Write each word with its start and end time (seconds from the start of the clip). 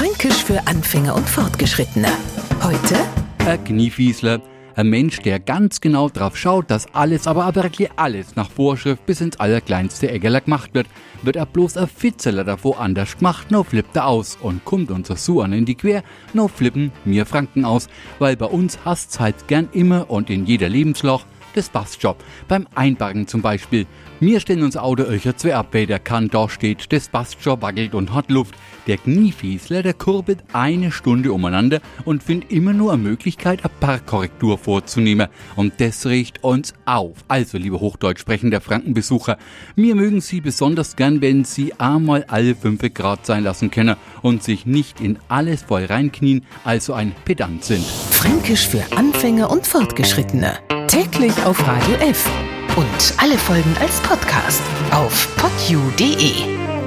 Fränkisch 0.00 0.44
für 0.44 0.66
Anfänger 0.66 1.14
und 1.14 1.28
Fortgeschrittene. 1.28 2.08
Heute 2.62 2.96
Ein 3.46 3.62
Kniefiesler. 3.64 4.40
Ein 4.74 4.88
Mensch, 4.88 5.18
der 5.18 5.38
ganz 5.38 5.82
genau 5.82 6.08
drauf 6.08 6.38
schaut, 6.38 6.70
dass 6.70 6.94
alles, 6.94 7.26
aber 7.26 7.46
auch 7.46 7.54
wirklich 7.54 7.90
alles 7.96 8.34
nach 8.34 8.50
Vorschrift 8.50 9.04
bis 9.04 9.20
ins 9.20 9.38
allerkleinste 9.38 10.10
Eggerler 10.10 10.40
gemacht 10.40 10.70
wird. 10.72 10.86
Wird 11.20 11.36
er 11.36 11.44
bloß 11.44 11.76
ein 11.76 11.86
Fitzeler 11.86 12.44
davor 12.44 12.80
anders 12.80 13.18
gemacht, 13.18 13.50
no 13.50 13.62
flippt 13.62 13.94
er 13.94 14.06
aus 14.06 14.38
und 14.40 14.64
kommt 14.64 14.90
unser 14.90 15.16
Suan 15.16 15.52
in 15.52 15.66
die 15.66 15.74
Quer, 15.74 16.02
no 16.32 16.48
flippen 16.48 16.92
mir 17.04 17.26
Franken 17.26 17.66
aus, 17.66 17.88
weil 18.18 18.38
bei 18.38 18.46
uns 18.46 18.78
hasst's 18.86 19.20
halt 19.20 19.48
gern 19.48 19.68
immer 19.72 20.08
und 20.08 20.30
in 20.30 20.46
jeder 20.46 20.70
Lebensloch 20.70 21.26
passt 21.68 22.02
schon. 22.02 22.14
Beim 22.48 22.66
Einparken 22.74 23.26
zum 23.26 23.42
Beispiel. 23.42 23.86
Wir 24.22 24.38
stellen 24.38 24.62
uns 24.62 24.76
Auto 24.76 25.04
öcher 25.04 25.36
zwei 25.36 25.54
ab, 25.54 25.68
weil 25.72 25.86
der 25.86 25.98
kann 25.98 26.28
da 26.28 26.48
steht, 26.48 26.86
passt 27.10 27.42
schon, 27.42 27.62
wackelt 27.62 27.94
und 27.94 28.12
hat 28.12 28.30
Luft. 28.30 28.54
Der 28.86 28.98
Kniefiesler, 28.98 29.82
der 29.82 29.94
kurbelt 29.94 30.44
eine 30.52 30.92
Stunde 30.92 31.32
umeinander 31.32 31.80
und 32.04 32.22
findet 32.22 32.52
immer 32.52 32.74
nur 32.74 32.92
eine 32.92 33.02
Möglichkeit, 33.02 33.60
eine 33.64 33.72
Parkkorrektur 33.80 34.58
vorzunehmen. 34.58 35.28
Und 35.56 35.80
das 35.80 36.06
riecht 36.06 36.44
uns 36.44 36.74
auf. 36.84 37.16
Also, 37.28 37.56
liebe 37.56 37.80
Hochdeutsch 37.80 38.20
sprechender 38.20 38.60
Frankenbesucher, 38.60 39.38
mir 39.74 39.94
mögen 39.94 40.20
Sie 40.20 40.40
besonders 40.40 40.96
gern, 40.96 41.22
wenn 41.22 41.44
Sie 41.44 41.72
einmal 41.78 42.24
alle 42.28 42.54
fünf 42.54 42.80
Grad 42.92 43.24
sein 43.24 43.44
lassen 43.44 43.70
können 43.70 43.96
und 44.22 44.42
sich 44.42 44.66
nicht 44.66 45.00
in 45.00 45.18
alles 45.28 45.62
voll 45.62 45.84
reinknien, 45.84 46.44
also 46.64 46.92
ein 46.92 47.12
Pedant 47.24 47.64
sind. 47.64 47.84
Fränkisch 47.84 48.68
für 48.68 48.84
Anfänger 48.96 49.50
und 49.50 49.66
Fortgeschrittene. 49.66 50.58
Täglich 50.90 51.44
auf 51.44 51.56
Radio 51.68 51.94
F. 51.98 52.28
Und 52.74 53.14
alle 53.18 53.38
Folgen 53.38 53.76
als 53.80 54.00
Podcast 54.00 54.60
auf 54.90 55.28
podu.de. 55.36 56.79